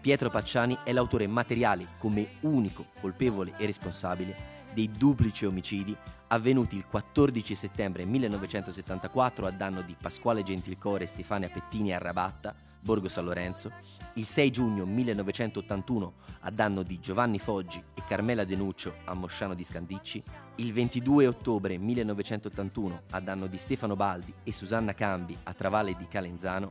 Pietro 0.00 0.30
Pacciani 0.30 0.78
è 0.82 0.94
l'autore 0.94 1.26
materiale 1.26 1.88
come 1.98 2.38
unico 2.40 2.86
colpevole 2.98 3.52
e 3.58 3.66
responsabile 3.66 4.55
dei 4.76 4.90
duplici 4.90 5.46
omicidi 5.46 5.96
avvenuti 6.28 6.76
il 6.76 6.84
14 6.86 7.54
settembre 7.54 8.04
1974 8.04 9.46
a 9.46 9.50
danno 9.50 9.80
di 9.80 9.96
Pasquale 9.98 10.42
Gentilcore 10.42 11.04
e 11.04 11.06
Stefania 11.06 11.48
Pettini 11.48 11.94
a 11.94 11.98
Rabatta, 11.98 12.54
Borgo 12.78 13.08
San 13.08 13.24
Lorenzo, 13.24 13.72
il 14.16 14.26
6 14.26 14.50
giugno 14.50 14.84
1981 14.84 16.12
a 16.40 16.50
danno 16.50 16.82
di 16.82 17.00
Giovanni 17.00 17.38
Foggi 17.38 17.82
e 17.94 18.02
Carmela 18.06 18.44
Denuccio 18.44 18.96
a 19.06 19.14
Mosciano 19.14 19.54
di 19.54 19.64
Scandicci, 19.64 20.22
il 20.56 20.74
22 20.74 21.26
ottobre 21.26 21.78
1981 21.78 23.02
a 23.12 23.20
danno 23.20 23.46
di 23.46 23.56
Stefano 23.56 23.96
Baldi 23.96 24.34
e 24.44 24.52
Susanna 24.52 24.92
Cambi 24.92 25.34
a 25.44 25.54
Travalle 25.54 25.96
di 25.96 26.06
Calenzano 26.06 26.70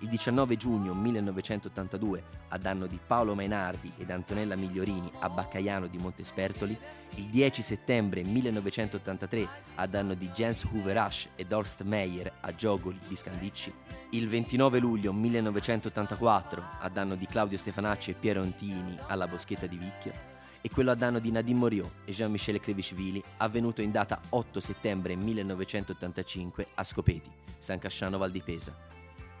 il 0.00 0.08
19 0.08 0.56
giugno 0.56 0.94
1982 0.94 2.24
a 2.48 2.58
danno 2.58 2.86
di 2.86 2.98
Paolo 3.04 3.34
Mainardi 3.34 3.92
ed 3.96 4.10
Antonella 4.10 4.56
Migliorini 4.56 5.10
a 5.20 5.28
Baccaiano 5.28 5.86
di 5.86 5.98
Montespertoli, 5.98 6.76
il 7.16 7.24
10 7.26 7.62
settembre 7.62 8.22
1983 8.22 9.48
a 9.76 9.86
danno 9.86 10.14
di 10.14 10.28
Jens 10.28 10.64
Huverasch 10.64 11.28
ed 11.36 11.52
Horst 11.52 11.82
Meyer 11.82 12.32
a 12.40 12.54
Giogoli 12.54 12.98
di 13.06 13.16
Scandicci, 13.16 13.72
il 14.10 14.28
29 14.28 14.78
luglio 14.78 15.12
1984 15.12 16.62
a 16.80 16.88
danno 16.88 17.14
di 17.14 17.26
Claudio 17.26 17.58
Stefanacci 17.58 18.10
e 18.10 18.14
Piero 18.14 18.42
Antini 18.42 18.98
alla 19.06 19.26
Boschetta 19.26 19.66
di 19.66 19.76
Vicchio, 19.76 20.32
e 20.60 20.70
quello 20.70 20.92
a 20.92 20.94
danno 20.94 21.18
di 21.18 21.30
Nadine 21.30 21.58
Moriot 21.58 21.90
e 22.06 22.12
Jean-Michel 22.12 22.58
Krevishvili, 22.58 23.22
avvenuto 23.38 23.82
in 23.82 23.90
data 23.90 24.18
8 24.30 24.60
settembre 24.60 25.14
1985 25.14 26.68
a 26.74 26.84
Scopeti, 26.84 27.30
San 27.58 27.78
Casciano 27.78 28.16
Val 28.16 28.30
di 28.30 28.40
Pesa. 28.40 28.74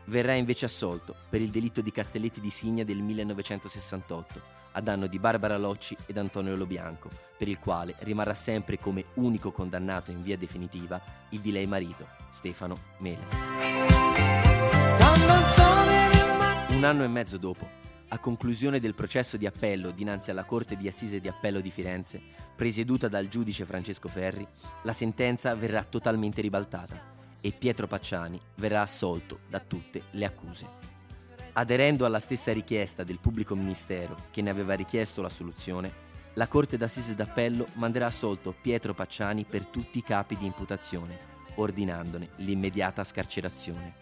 Verrà 0.06 0.34
invece 0.34 0.66
assolto 0.66 1.14
per 1.28 1.40
il 1.40 1.48
delitto 1.50 1.80
di 1.80 1.90
Castelletti 1.90 2.40
di 2.40 2.50
Signa 2.50 2.84
del 2.84 3.00
1968, 3.00 4.40
a 4.72 4.80
danno 4.80 5.06
di 5.06 5.18
Barbara 5.18 5.56
Locci 5.56 5.96
ed 6.06 6.18
Antonio 6.18 6.54
Lobianco, 6.56 7.08
per 7.38 7.48
il 7.48 7.58
quale 7.58 7.94
rimarrà 8.00 8.34
sempre 8.34 8.78
come 8.78 9.04
unico 9.14 9.50
condannato 9.50 10.10
in 10.10 10.22
via 10.22 10.36
definitiva 10.36 11.00
il 11.30 11.40
di 11.40 11.52
lei 11.52 11.66
marito, 11.66 12.06
Stefano 12.30 12.78
Mele. 12.98 13.24
Un 16.68 16.84
anno 16.84 17.04
e 17.04 17.08
mezzo 17.08 17.38
dopo, 17.38 17.66
a 18.08 18.18
conclusione 18.18 18.80
del 18.80 18.94
processo 18.94 19.38
di 19.38 19.46
appello 19.46 19.90
dinanzi 19.90 20.30
alla 20.30 20.44
Corte 20.44 20.76
di 20.76 20.86
Assise 20.86 21.20
di 21.20 21.28
Appello 21.28 21.60
di 21.60 21.70
Firenze, 21.70 22.20
presieduta 22.54 23.08
dal 23.08 23.28
giudice 23.28 23.64
Francesco 23.64 24.08
Ferri, 24.08 24.46
la 24.82 24.92
sentenza 24.92 25.54
verrà 25.54 25.82
totalmente 25.82 26.42
ribaltata 26.42 27.13
e 27.44 27.52
Pietro 27.52 27.86
Pacciani 27.86 28.40
verrà 28.54 28.80
assolto 28.80 29.40
da 29.50 29.60
tutte 29.60 30.04
le 30.12 30.24
accuse. 30.24 30.66
Aderendo 31.52 32.06
alla 32.06 32.18
stessa 32.18 32.54
richiesta 32.54 33.04
del 33.04 33.18
pubblico 33.18 33.54
ministero 33.54 34.16
che 34.30 34.40
ne 34.40 34.48
aveva 34.48 34.72
richiesto 34.72 35.20
la 35.20 35.28
soluzione, 35.28 35.92
la 36.36 36.48
Corte 36.48 36.78
d'Assise 36.78 37.14
d'Appello 37.14 37.66
manderà 37.74 38.06
assolto 38.06 38.54
Pietro 38.58 38.94
Pacciani 38.94 39.44
per 39.44 39.66
tutti 39.66 39.98
i 39.98 40.02
capi 40.02 40.38
di 40.38 40.46
imputazione, 40.46 41.18
ordinandone 41.56 42.30
l'immediata 42.36 43.04
scarcerazione. 43.04 43.92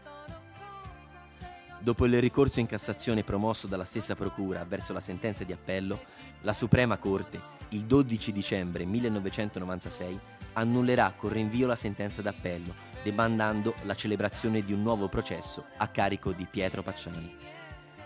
Dopo 1.80 2.06
il 2.06 2.20
ricorso 2.20 2.60
in 2.60 2.66
Cassazione 2.66 3.24
promosso 3.24 3.66
dalla 3.66 3.84
stessa 3.84 4.14
Procura 4.14 4.64
verso 4.64 4.92
la 4.92 5.00
sentenza 5.00 5.42
di 5.42 5.52
appello, 5.52 6.00
la 6.42 6.52
Suprema 6.52 6.96
Corte, 6.96 7.40
il 7.70 7.86
12 7.86 8.30
dicembre 8.30 8.84
1996, 8.84 10.20
annullerà 10.54 11.12
con 11.12 11.30
rinvio 11.30 11.66
la 11.66 11.76
sentenza 11.76 12.22
d'appello, 12.22 12.74
demandando 13.02 13.74
la 13.82 13.94
celebrazione 13.94 14.62
di 14.62 14.72
un 14.72 14.82
nuovo 14.82 15.08
processo 15.08 15.66
a 15.76 15.88
carico 15.88 16.32
di 16.32 16.46
Pietro 16.46 16.82
Pacciani. 16.82 17.36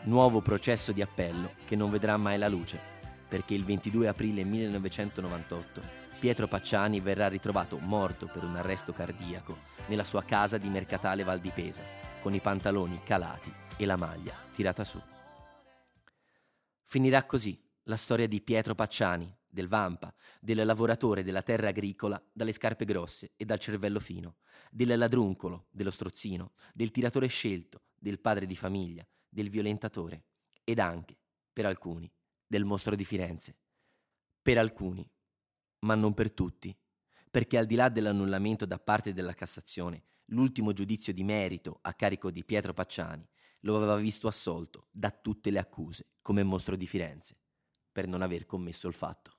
Nuovo 0.05 0.41
processo 0.41 0.93
di 0.93 1.03
appello 1.03 1.55
che 1.65 1.77
non 1.77 1.91
vedrà 1.91 2.17
mai 2.17 2.39
la 2.39 2.49
luce, 2.49 2.79
perché 3.29 3.55
il 3.55 3.65
22 3.65 4.09
aprile 4.09 4.45
1998 4.45 6.05
Pietro 6.19 6.49
Pacciani 6.49 7.01
verrà 7.01 7.29
ritrovato 7.29 7.79
morto 7.79 8.27
per 8.27 8.43
un 8.43 8.57
arresto 8.57 8.93
cardiaco 8.93 9.57
nella 9.87 10.05
sua 10.05 10.23
casa 10.23 10.57
di 10.59 10.69
Mercatale 10.69 11.25
Val 11.25 11.41
di 11.41 11.51
Pesa, 11.51 11.83
con 12.21 12.35
i 12.35 12.41
pantaloni 12.41 13.01
calati 13.05 13.53
e 13.77 13.85
la 13.85 13.97
maglia 13.97 14.35
tirata 14.53 14.85
su. 14.85 15.01
Finirà 16.85 17.25
così 17.25 17.61
la 17.85 17.97
storia 17.97 18.27
di 18.27 18.41
Pietro 18.41 18.75
Pacciani, 18.75 19.33
del 19.57 19.69
Vampa, 19.69 20.15
del 20.39 20.67
lavoratore 20.67 21.25
della 21.25 21.41
terra 21.41 21.69
agricola 21.69 22.23
dalle 22.31 22.53
scarpe 22.53 22.85
grosse 22.85 23.33
e 23.37 23.47
dal 23.47 23.59
cervello 23.59 24.01
fino, 24.01 24.37
del 24.71 24.99
ladruncolo, 24.99 25.69
dello 25.71 25.91
strozzino, 25.91 26.53
del 26.75 26.91
tiratore 26.91 27.27
scelto, 27.27 27.85
del 27.99 28.21
padre 28.21 28.45
di 28.45 28.55
famiglia, 28.55 29.07
del 29.27 29.49
violentatore 29.49 30.25
ed 30.63 30.79
anche, 30.79 31.17
per 31.51 31.65
alcuni, 31.65 32.13
del 32.47 32.67
mostro 32.67 32.95
di 32.95 33.05
Firenze. 33.05 33.57
Per 34.43 34.59
alcuni, 34.59 35.11
ma 35.81 35.95
non 35.95 36.13
per 36.13 36.31
tutti, 36.33 36.77
perché 37.31 37.57
al 37.57 37.65
di 37.65 37.77
là 37.77 37.89
dell'annullamento 37.89 38.67
da 38.67 38.79
parte 38.79 39.15
della 39.15 39.33
Cassazione, 39.33 40.05
l'ultimo 40.27 40.75
giudizio 40.75 41.15
di 41.15 41.25
merito 41.25 41.79
a 41.81 41.95
carico 41.95 42.31
di 42.31 42.45
Pietro 42.45 42.75
Pacciani 42.75 43.27
lo 43.61 43.77
aveva 43.77 43.97
visto 43.97 44.29
assolto 44.29 44.89
da 44.91 45.11
tutte 45.11 45.51
le 45.51 45.59
accuse 45.59 46.11
come 46.21 46.43
mostro 46.43 46.77
di 46.77 46.87
Firenze 46.87 47.39
per 47.91 48.07
non 48.07 48.21
aver 48.21 48.45
commesso 48.45 48.89
il 48.89 48.95
fatto. 48.95 49.36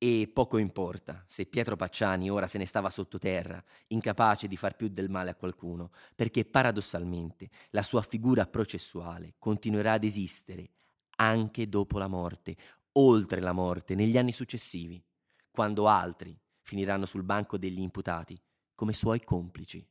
E 0.00 0.30
poco 0.32 0.58
importa 0.58 1.24
se 1.26 1.46
Pietro 1.46 1.74
Pacciani 1.74 2.30
ora 2.30 2.46
se 2.46 2.56
ne 2.56 2.66
stava 2.66 2.88
sottoterra, 2.88 3.60
incapace 3.88 4.46
di 4.46 4.56
far 4.56 4.76
più 4.76 4.86
del 4.86 5.10
male 5.10 5.30
a 5.30 5.34
qualcuno, 5.34 5.90
perché 6.14 6.44
paradossalmente 6.44 7.50
la 7.70 7.82
sua 7.82 8.02
figura 8.02 8.46
processuale 8.46 9.34
continuerà 9.40 9.94
ad 9.94 10.04
esistere 10.04 10.70
anche 11.16 11.68
dopo 11.68 11.98
la 11.98 12.06
morte, 12.06 12.56
oltre 12.92 13.40
la 13.40 13.50
morte, 13.50 13.96
negli 13.96 14.16
anni 14.16 14.30
successivi, 14.30 15.02
quando 15.50 15.88
altri 15.88 16.38
finiranno 16.62 17.04
sul 17.04 17.24
banco 17.24 17.58
degli 17.58 17.80
imputati 17.80 18.40
come 18.76 18.92
suoi 18.92 19.24
complici. 19.24 19.84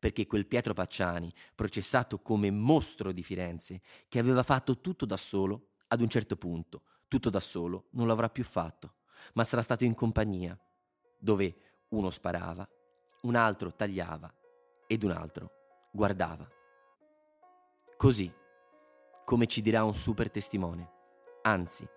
Perché 0.00 0.26
quel 0.26 0.46
Pietro 0.46 0.74
Pacciani, 0.74 1.32
processato 1.54 2.18
come 2.18 2.50
mostro 2.50 3.12
di 3.12 3.22
Firenze, 3.22 3.82
che 4.08 4.18
aveva 4.18 4.42
fatto 4.42 4.80
tutto 4.80 5.06
da 5.06 5.16
solo, 5.16 5.74
ad 5.88 6.00
un 6.00 6.08
certo 6.08 6.36
punto, 6.36 6.82
tutto 7.06 7.30
da 7.30 7.40
solo, 7.40 7.86
non 7.92 8.08
l'avrà 8.08 8.28
più 8.28 8.42
fatto, 8.42 8.94
ma 9.34 9.44
sarà 9.44 9.62
stato 9.62 9.84
in 9.84 9.94
compagnia, 9.94 10.58
dove 11.18 11.56
uno 11.88 12.10
sparava, 12.10 12.68
un 13.22 13.34
altro 13.34 13.74
tagliava 13.74 14.32
ed 14.86 15.02
un 15.02 15.10
altro 15.10 15.50
guardava. 15.92 16.48
Così, 17.96 18.32
come 19.24 19.46
ci 19.46 19.60
dirà 19.60 19.84
un 19.84 19.94
super 19.94 20.30
testimone, 20.30 20.90
anzi, 21.42 21.88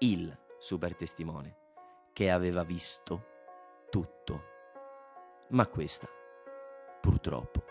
il 0.00 0.36
super 0.58 0.94
testimone, 0.94 1.56
che 2.12 2.30
aveva 2.30 2.62
visto 2.62 3.26
tutto. 3.90 4.54
Ma 5.50 5.66
questa 5.66 6.08
purtroppo, 7.06 7.62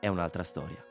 è 0.00 0.08
un'altra 0.08 0.42
storia. 0.42 0.82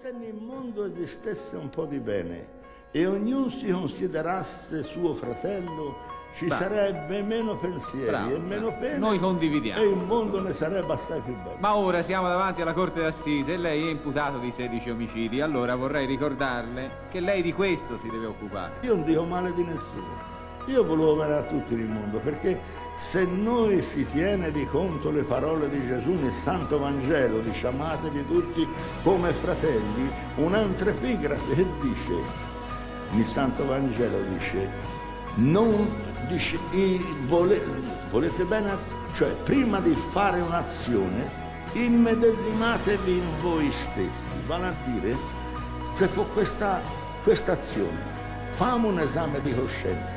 Se 0.00 0.10
nel 0.10 0.32
mondo 0.32 0.86
esistesse 0.86 1.54
un 1.54 1.68
po' 1.68 1.84
di 1.84 2.00
bene 2.00 2.88
e 2.90 3.06
ognuno 3.06 3.50
si 3.50 3.70
considerasse 3.70 4.82
suo 4.84 5.14
fratello, 5.14 6.17
ci 6.38 6.46
Bravo. 6.46 6.62
sarebbe 6.62 7.22
meno 7.22 7.56
pensieri 7.56 8.06
Bravo. 8.06 8.34
e 8.36 8.38
meno 8.38 8.72
pene. 8.78 8.98
Noi 8.98 9.18
condividiamo. 9.18 9.82
E 9.82 9.88
il 9.88 9.96
mondo 9.96 10.40
ne 10.40 10.54
sarebbe 10.54 10.92
assai 10.92 11.20
più 11.20 11.34
bello. 11.34 11.56
Ma 11.58 11.74
ora 11.74 12.00
siamo 12.02 12.28
davanti 12.28 12.62
alla 12.62 12.74
Corte 12.74 13.00
d'Assise 13.00 13.54
e 13.54 13.56
lei 13.56 13.88
è 13.88 13.90
imputato 13.90 14.38
di 14.38 14.52
16 14.52 14.90
omicidi. 14.90 15.40
Allora 15.40 15.74
vorrei 15.74 16.06
ricordarle 16.06 17.06
che 17.10 17.18
lei 17.18 17.42
di 17.42 17.52
questo 17.52 17.98
si 17.98 18.08
deve 18.08 18.26
occupare. 18.26 18.74
Io 18.82 18.94
non 18.94 19.04
dico 19.04 19.24
male 19.24 19.52
di 19.52 19.64
nessuno. 19.64 20.36
Io 20.66 20.84
volevo 20.84 21.16
bene 21.16 21.34
a 21.34 21.42
tutti 21.42 21.74
nel 21.74 21.88
mondo 21.88 22.18
perché 22.18 22.60
se 22.98 23.24
noi 23.24 23.82
si 23.82 24.06
tiene 24.08 24.52
di 24.52 24.64
conto 24.66 25.10
le 25.10 25.22
parole 25.22 25.68
di 25.68 25.84
Gesù 25.86 26.10
nel 26.10 26.32
Santo 26.44 26.78
Vangelo, 26.78 27.40
dice 27.40 27.66
amatevi 27.66 28.26
tutti 28.26 28.68
come 29.02 29.32
fratelli, 29.32 30.08
un'altra 30.36 30.90
epigrafe 30.90 31.54
che 31.54 31.66
dice, 31.80 32.14
nel 33.10 33.24
Santo 33.24 33.66
Vangelo 33.66 34.20
dice, 34.36 34.70
non 35.36 35.88
dice, 36.26 36.58
vole, 37.26 37.62
volete 38.10 38.44
bene, 38.44 38.76
cioè 39.16 39.30
prima 39.44 39.80
di 39.80 39.96
fare 40.12 40.40
un'azione, 40.40 41.46
immedesimatevi 41.72 43.12
in 43.12 43.40
voi 43.40 43.72
stessi, 43.72 44.46
vale 44.46 44.66
a 44.66 44.74
dire, 44.86 45.16
se 45.96 46.06
fu 46.08 46.26
questa, 46.32 46.80
questa 47.22 47.52
azione, 47.52 48.16
famo 48.54 48.88
un 48.88 49.00
esame 49.00 49.40
di 49.40 49.54
coscienza, 49.54 50.16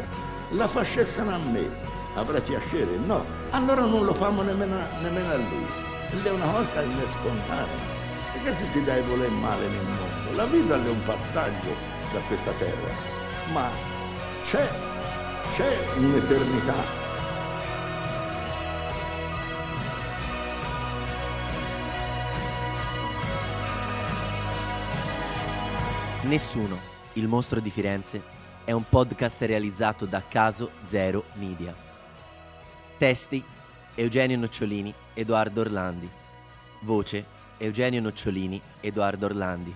la 0.51 0.67
facessero 0.67 1.29
a 1.29 1.37
me, 1.37 1.69
avrei 2.15 2.41
piacere? 2.41 2.97
No, 3.05 3.23
allora 3.51 3.81
non 3.81 4.05
lo 4.05 4.13
famo 4.13 4.41
nemmeno, 4.41 4.77
nemmeno 5.01 5.31
a 5.31 5.35
lui. 5.35 5.65
Ed 6.11 6.25
è 6.25 6.29
una 6.29 6.45
cosa 6.45 6.81
inescontata. 6.81 7.99
Perché 8.33 8.57
se 8.57 8.69
si 8.71 8.83
deve 8.83 9.01
voler 9.01 9.29
male 9.29 9.67
nel 9.67 9.83
mondo? 9.83 10.35
La 10.35 10.45
vita 10.45 10.75
è 10.75 10.89
un 10.89 11.03
passaggio 11.05 11.73
da 12.11 12.19
questa 12.27 12.51
terra, 12.57 12.91
ma 13.53 13.69
c'è, 14.43 14.67
c'è 15.61 15.97
un'eternità. 15.97 16.99
Nessuno, 26.23 26.79
il 27.13 27.27
mostro 27.27 27.59
di 27.59 27.69
Firenze, 27.69 28.23
è 28.63 28.71
un 28.71 28.87
podcast 28.87 29.41
realizzato 29.41 30.05
da 30.05 30.23
Caso 30.27 30.71
Zero 30.85 31.25
Media. 31.33 31.75
Testi 32.97 33.43
Eugenio 33.95 34.37
Nocciolini, 34.37 34.93
Edoardo 35.13 35.61
Orlandi. 35.61 36.09
Voce 36.81 37.25
Eugenio 37.57 38.01
Nocciolini, 38.01 38.59
Edoardo 38.79 39.25
Orlandi. 39.25 39.75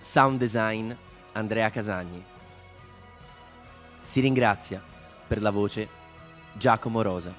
Sound 0.00 0.38
design 0.38 0.92
Andrea 1.32 1.70
Casagni. 1.70 2.24
Si 4.00 4.20
ringrazia 4.20 4.94
per 5.26 5.42
la 5.42 5.50
voce 5.50 5.88
Giacomo 6.52 7.02
Rosa. 7.02 7.32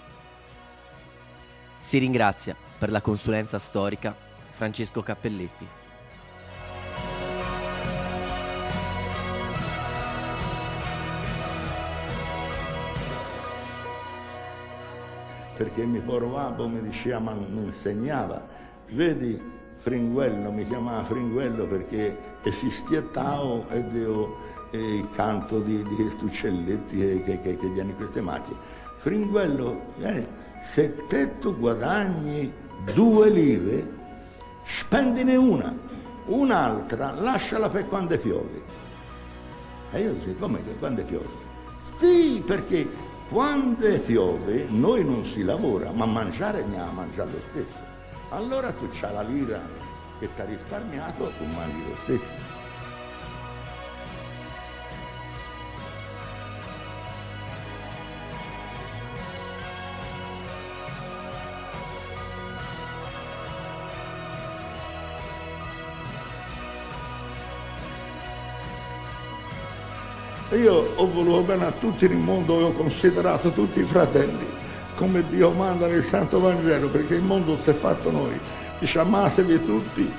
Si 1.79 1.97
ringrazia 1.97 2.55
per 2.77 2.91
la 2.91 3.01
consulenza 3.01 3.59
storica 3.59 4.15
Francesco 4.51 5.01
Cappelletti. 5.01 5.67
perché 15.57 15.83
mi 15.85 15.99
provavo, 15.99 16.67
mi 16.67 16.79
diceva, 16.81 17.17
ma 17.17 17.33
mi 17.33 17.63
insegnava, 17.63 18.45
vedi 18.89 19.41
Fringuello, 19.77 20.51
mi 20.51 20.65
chiamava 20.67 21.03
Fringuello 21.03 21.65
perché 21.65 22.15
esistia 22.43 23.01
Tao 23.01 23.67
ed 23.69 23.93
io 23.95 24.55
il 24.71 25.07
canto 25.11 25.59
di, 25.59 25.83
questi 25.83 26.25
uccelletti 26.25 26.97
che, 26.97 27.23
che, 27.23 27.41
che, 27.41 27.57
che 27.57 27.67
viene 27.69 27.95
queste 27.95 28.21
macchie. 28.21 28.55
Fringuello, 28.97 29.93
eh, 29.99 30.27
se 30.61 31.05
te 31.07 31.37
tu 31.39 31.57
guadagni 31.57 32.51
due 32.93 33.29
lire, 33.29 33.95
spendine 34.63 35.35
una, 35.35 35.73
un'altra 36.25 37.13
lasciala 37.13 37.69
per 37.69 37.87
quando 37.87 38.17
piove. 38.17 38.85
E 39.91 40.01
io 40.01 40.13
dicevo, 40.13 40.39
come 40.39 40.59
quando 40.79 41.03
piove? 41.03 41.27
Sì, 41.81 42.43
perché 42.45 42.89
quando 43.29 43.99
piove 43.99 44.65
noi 44.69 45.03
non 45.03 45.25
si 45.25 45.43
lavora, 45.43 45.91
ma 45.91 46.05
mangiare 46.05 46.63
andiamo 46.63 46.89
a 46.89 46.93
mangiare 46.93 47.31
lo 47.31 47.39
stesso. 47.49 47.85
Allora 48.29 48.71
tu 48.71 48.87
c'hai 48.91 49.13
la 49.13 49.21
lira 49.21 49.61
che 50.19 50.27
ti 50.33 50.41
ha 50.41 50.45
risparmiato, 50.45 51.31
tu 51.37 51.45
mangi 51.45 51.83
lo 51.87 51.95
stesso. 52.03 52.46
Io 70.57 70.93
ho 70.95 71.11
voluto 71.11 71.41
bene 71.41 71.65
a 71.65 71.71
tutti 71.71 72.07
nel 72.07 72.17
mondo 72.17 72.59
e 72.59 72.63
ho 72.63 72.71
considerato 72.71 73.51
tutti 73.51 73.79
i 73.79 73.83
fratelli 73.83 74.55
come 74.95 75.23
Dio 75.29 75.51
manda 75.51 75.85
nel 75.85 76.03
Santo 76.03 76.39
Vangelo, 76.39 76.89
perché 76.89 77.13
il 77.13 77.21
mondo 77.21 77.55
si 77.61 77.69
è 77.69 77.73
fatto 77.73 78.09
noi. 78.09 78.37
Dice 78.79 78.97
amatevi 78.97 79.63
tutti 79.63 80.11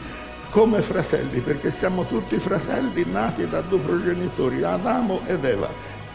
come 0.50 0.80
fratelli, 0.82 1.40
perché 1.40 1.72
siamo 1.72 2.06
tutti 2.06 2.38
fratelli 2.38 3.04
nati 3.10 3.48
da 3.48 3.60
due 3.60 3.80
progenitori, 3.80 4.62
Adamo 4.62 5.22
ed 5.26 5.44
Eva. 5.44 5.68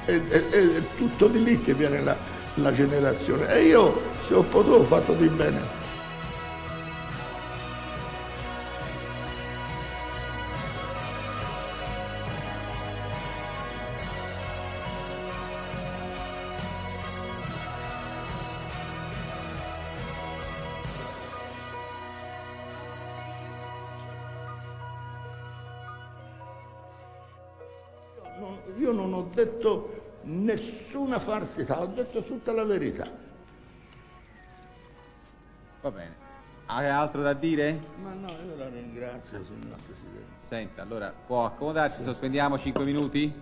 È, 0.06 0.12
è, 0.12 0.50
è 0.50 0.82
tutto 0.96 1.28
di 1.28 1.44
lì 1.44 1.62
che 1.62 1.74
viene 1.74 2.02
la, 2.02 2.16
la 2.56 2.72
generazione. 2.72 3.54
E 3.54 3.64
io, 3.64 4.02
se 4.28 4.34
ho 4.34 4.44
potuto, 4.44 4.78
ho 4.78 4.84
fatto 4.86 5.12
di 5.14 5.28
bene. 5.28 5.82
Non- 28.54 28.80
io 28.82 28.92
non 28.92 29.14
ho 29.14 29.30
detto 29.34 30.02
nessuna 30.24 31.20
falsità, 31.20 31.82
ho 31.82 31.88
detto 31.88 32.24
tutta 32.24 32.52
la 32.52 32.64
verità. 32.64 33.08
Va 35.82 35.92
bene. 35.92 36.22
Hai 36.66 36.88
altro 36.88 37.22
da 37.22 37.34
dire? 37.34 37.80
Ma 38.02 38.14
no, 38.14 38.30
io 38.30 38.56
la 38.56 38.70
ringrazio, 38.70 39.44
signor 39.44 39.76
Presidente. 39.86 40.32
Senta, 40.40 40.82
allora 40.82 41.14
può 41.26 41.46
accomodarsi, 41.46 42.02
sospendiamo 42.02 42.58
5 42.58 42.86
minuti? 42.86 43.34